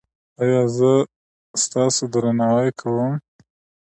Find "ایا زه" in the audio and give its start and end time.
0.41-0.91